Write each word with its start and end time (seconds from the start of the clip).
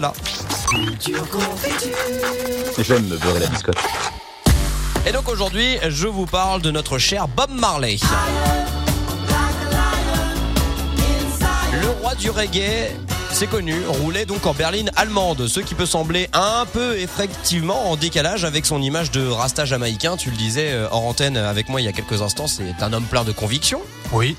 là. 0.00 0.12
J'aime 2.78 3.06
me 3.06 3.16
beurrer 3.16 3.40
la 3.40 3.46
biscotte. 3.46 3.76
Et 5.06 5.12
donc 5.12 5.28
aujourd'hui, 5.28 5.76
je 5.88 6.06
vous 6.06 6.26
parle 6.26 6.62
de 6.62 6.70
notre 6.70 6.98
cher 6.98 7.28
Bob 7.28 7.50
Marley. 7.50 7.98
Le 11.80 11.88
roi 12.00 12.14
du 12.14 12.30
reggae, 12.30 12.90
c'est 13.30 13.46
connu, 13.48 13.74
roulait 13.86 14.26
donc 14.26 14.46
en 14.46 14.54
berline 14.54 14.90
allemande, 14.96 15.46
ce 15.46 15.60
qui 15.60 15.74
peut 15.74 15.86
sembler 15.86 16.28
un 16.32 16.64
peu 16.72 16.96
effectivement 16.98 17.90
en 17.90 17.96
décalage 17.96 18.44
avec 18.44 18.64
son 18.64 18.80
image 18.80 19.10
de 19.10 19.26
rasta 19.26 19.64
jamaïcain. 19.64 20.16
Tu 20.16 20.30
le 20.30 20.36
disais 20.36 20.70
euh, 20.72 20.88
hors 20.90 21.04
antenne 21.04 21.36
avec 21.36 21.68
moi 21.68 21.80
il 21.80 21.84
y 21.84 21.88
a 21.88 21.92
quelques 21.92 22.22
instants, 22.22 22.46
c'est 22.46 22.80
un 22.80 22.92
homme 22.92 23.04
plein 23.04 23.24
de 23.24 23.32
conviction. 23.32 23.80
Oui. 24.12 24.36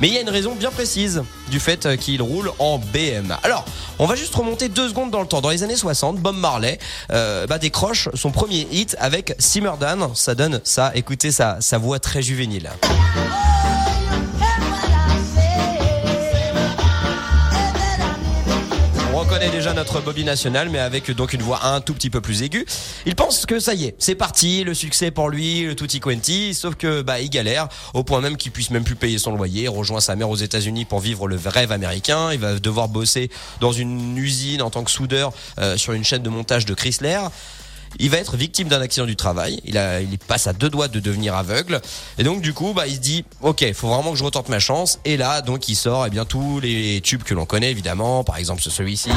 Mais 0.00 0.08
il 0.08 0.14
y 0.14 0.18
a 0.18 0.20
une 0.20 0.30
raison 0.30 0.54
bien 0.54 0.70
précise 0.70 1.22
du 1.50 1.60
fait 1.60 1.84
euh, 1.84 1.96
qu'il 1.96 2.22
roule 2.22 2.50
en 2.58 2.78
BM. 2.78 3.36
Alors, 3.42 3.64
on 3.98 4.06
va 4.06 4.14
juste 4.14 4.34
remonter 4.34 4.68
deux 4.68 4.88
secondes 4.88 5.10
dans 5.10 5.20
le 5.20 5.26
temps. 5.26 5.40
Dans 5.40 5.50
les 5.50 5.62
années 5.62 5.76
60, 5.76 6.16
Bob 6.18 6.36
Marley 6.36 6.78
euh, 7.12 7.46
bah, 7.46 7.58
décroche 7.58 8.08
son 8.14 8.30
premier 8.30 8.66
hit 8.70 8.96
avec 8.98 9.34
Simmerdan. 9.38 10.14
Ça 10.14 10.34
donne 10.34 10.60
ça, 10.64 10.92
écoutez 10.94 11.30
sa, 11.30 11.60
sa 11.60 11.78
voix 11.78 11.98
très 11.98 12.22
juvénile. 12.22 12.70
Reconnaît 19.30 19.50
déjà 19.50 19.72
notre 19.72 20.00
Bobby 20.00 20.24
national, 20.24 20.70
mais 20.70 20.80
avec 20.80 21.08
donc 21.12 21.34
une 21.34 21.42
voix 21.42 21.64
un 21.64 21.80
tout 21.80 21.94
petit 21.94 22.10
peu 22.10 22.20
plus 22.20 22.42
aiguë. 22.42 22.66
Il 23.06 23.14
pense 23.14 23.46
que 23.46 23.60
ça 23.60 23.74
y 23.74 23.84
est, 23.84 23.94
c'est 24.00 24.16
parti, 24.16 24.64
le 24.64 24.74
succès 24.74 25.12
pour 25.12 25.28
lui, 25.28 25.62
le 25.62 25.76
tutti 25.76 26.00
quanti, 26.00 26.52
sauf 26.52 26.74
que 26.74 27.02
bah 27.02 27.20
il 27.20 27.30
galère 27.30 27.68
au 27.94 28.02
point 28.02 28.20
même 28.20 28.36
qu'il 28.36 28.50
puisse 28.50 28.70
même 28.70 28.82
plus 28.82 28.96
payer 28.96 29.18
son 29.18 29.36
loyer. 29.36 29.62
Il 29.64 29.68
rejoint 29.68 30.00
sa 30.00 30.16
mère 30.16 30.30
aux 30.30 30.36
États-Unis 30.36 30.84
pour 30.84 30.98
vivre 30.98 31.28
le 31.28 31.38
rêve 31.46 31.70
américain. 31.70 32.32
Il 32.32 32.40
va 32.40 32.58
devoir 32.58 32.88
bosser 32.88 33.30
dans 33.60 33.70
une 33.70 34.18
usine 34.18 34.62
en 34.62 34.70
tant 34.70 34.82
que 34.82 34.90
soudeur 34.90 35.32
euh, 35.60 35.76
sur 35.76 35.92
une 35.92 36.02
chaîne 36.02 36.22
de 36.22 36.28
montage 36.28 36.66
de 36.66 36.74
Chrysler. 36.74 37.20
Il 37.98 38.10
va 38.10 38.18
être 38.18 38.36
victime 38.36 38.68
d'un 38.68 38.80
accident 38.80 39.06
du 39.06 39.16
travail. 39.16 39.60
Il, 39.64 39.80
il 40.10 40.18
passe 40.18 40.46
à 40.46 40.52
deux 40.52 40.70
doigts 40.70 40.88
de 40.88 41.00
devenir 41.00 41.34
aveugle. 41.34 41.80
Et 42.18 42.22
donc, 42.22 42.40
du 42.40 42.52
coup, 42.54 42.72
bah, 42.74 42.86
il 42.86 42.94
se 42.94 43.00
dit, 43.00 43.24
OK, 43.42 43.64
faut 43.74 43.88
vraiment 43.88 44.12
que 44.12 44.18
je 44.18 44.24
retente 44.24 44.48
ma 44.48 44.58
chance. 44.58 45.00
Et 45.04 45.16
là, 45.16 45.42
donc, 45.42 45.68
il 45.68 45.74
sort, 45.74 46.06
eh 46.06 46.10
bien, 46.10 46.24
tous 46.24 46.60
les 46.60 47.00
tubes 47.02 47.22
que 47.22 47.34
l'on 47.34 47.46
connaît, 47.46 47.70
évidemment. 47.70 48.24
Par 48.24 48.36
exemple, 48.36 48.62
celui-ci. 48.62 49.10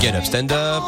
Get 0.00 0.14
up, 0.14 0.24
stand 0.24 0.52
up. 0.52 0.82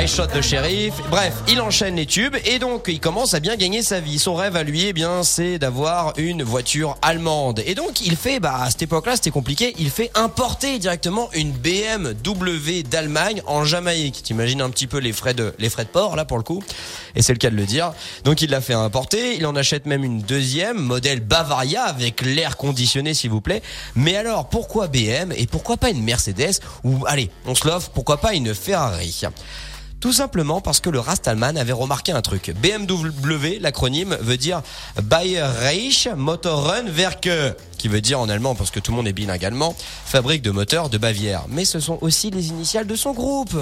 I 0.00 0.06
shot 0.06 0.28
the 0.28 0.40
sheriff. 0.40 0.94
Bref, 1.10 1.34
il 1.48 1.60
enchaîne 1.60 1.96
les 1.96 2.06
tubes 2.06 2.36
et 2.44 2.60
donc 2.60 2.84
il 2.86 3.00
commence 3.00 3.34
à 3.34 3.40
bien 3.40 3.56
gagner 3.56 3.82
sa 3.82 3.98
vie. 3.98 4.20
Son 4.20 4.36
rêve 4.36 4.54
à 4.54 4.62
lui, 4.62 4.84
eh 4.84 4.92
bien, 4.92 5.24
c'est 5.24 5.58
d'avoir 5.58 6.12
une 6.18 6.44
voiture 6.44 6.96
allemande. 7.02 7.64
Et 7.66 7.74
donc 7.74 8.00
il 8.00 8.14
fait, 8.14 8.38
bah 8.38 8.60
à 8.62 8.70
cette 8.70 8.82
époque-là, 8.82 9.16
c'était 9.16 9.32
compliqué. 9.32 9.74
Il 9.76 9.90
fait 9.90 10.12
importer 10.14 10.78
directement 10.78 11.28
une 11.32 11.50
BMW 11.50 12.84
d'Allemagne 12.88 13.42
en 13.48 13.64
Jamaïque. 13.64 14.22
T'imagines 14.22 14.60
un 14.60 14.70
petit 14.70 14.86
peu 14.86 14.98
les 14.98 15.12
frais 15.12 15.34
de 15.34 15.52
les 15.58 15.68
frais 15.68 15.84
de 15.84 15.90
port 15.90 16.14
là 16.14 16.24
pour 16.24 16.36
le 16.36 16.44
coup? 16.44 16.62
Et 17.16 17.22
c'est 17.22 17.32
le 17.32 17.38
cas 17.38 17.50
de 17.50 17.56
le 17.56 17.66
dire. 17.66 17.92
Donc 18.22 18.40
il 18.40 18.50
l'a 18.50 18.60
fait 18.60 18.74
importer. 18.74 19.34
Il 19.34 19.46
en 19.46 19.56
achète 19.56 19.84
même 19.86 20.04
une 20.04 20.20
deuxième 20.20 20.78
modèle 20.78 21.18
Bavaria 21.18 21.82
avec 21.82 22.20
l'air 22.22 22.56
conditionné, 22.56 23.14
s'il 23.14 23.30
vous 23.30 23.40
plaît. 23.40 23.62
Mais 23.96 24.16
alors 24.16 24.48
pourquoi 24.48 24.86
BM 24.86 25.32
et 25.36 25.48
pourquoi 25.48 25.76
pas 25.76 25.90
une 25.90 26.04
Mercedes? 26.04 26.60
Ou 26.84 27.04
allez, 27.08 27.30
on 27.46 27.56
se 27.56 27.66
l'offre, 27.66 27.90
pourquoi 27.90 28.18
pas 28.18 28.34
une 28.34 28.54
Ferrari? 28.54 29.24
Tout 30.00 30.12
simplement 30.12 30.60
parce 30.60 30.80
que 30.80 30.90
le 30.90 31.00
Rastalman 31.00 31.56
avait 31.56 31.72
remarqué 31.72 32.12
un 32.12 32.22
truc. 32.22 32.54
BMW, 32.62 33.58
l'acronyme, 33.60 34.16
veut 34.20 34.36
dire 34.36 34.62
Bayerisch 35.02 36.08
Motorenwerke, 36.16 37.56
qui 37.78 37.88
veut 37.88 38.00
dire 38.00 38.20
en 38.20 38.28
allemand, 38.28 38.54
parce 38.54 38.70
que 38.70 38.78
tout 38.78 38.92
le 38.92 38.96
monde 38.96 39.08
est 39.08 39.12
bilingue 39.12 39.44
allemand, 39.44 39.74
fabrique 40.04 40.42
de 40.42 40.52
moteurs 40.52 40.88
de 40.88 40.98
Bavière. 40.98 41.44
Mais 41.48 41.64
ce 41.64 41.80
sont 41.80 41.98
aussi 42.00 42.30
les 42.30 42.48
initiales 42.48 42.86
de 42.86 42.94
son 42.94 43.12
groupe. 43.12 43.56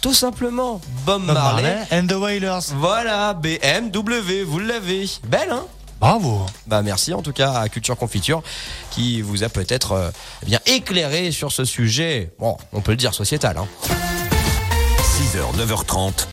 Tout 0.00 0.14
simplement, 0.14 0.80
Bob, 1.04 1.24
Bob 1.24 1.34
Marley. 1.34 1.62
Marley 1.62 1.86
and 1.92 2.06
the 2.08 2.20
Wailers. 2.20 2.74
Voilà, 2.76 3.34
BMW, 3.34 4.42
vous 4.44 4.58
l'avez. 4.58 5.08
Belle, 5.28 5.52
hein? 5.52 5.66
Bravo. 6.00 6.44
bah 6.66 6.82
merci 6.82 7.14
en 7.14 7.22
tout 7.22 7.32
cas 7.32 7.52
à 7.52 7.70
Culture 7.70 7.96
Confiture 7.96 8.42
qui 8.90 9.22
vous 9.22 9.44
a 9.44 9.48
peut-être 9.48 9.92
euh, 9.92 10.10
eh 10.42 10.46
bien 10.46 10.60
éclairé 10.66 11.32
sur 11.32 11.52
ce 11.52 11.64
sujet. 11.64 12.32
Bon, 12.38 12.58
on 12.72 12.82
peut 12.82 12.92
le 12.92 12.98
dire 12.98 13.14
sociétal. 13.14 13.56
Hein. 13.56 13.66
6h, 15.16 15.50
9h30, 15.56 16.24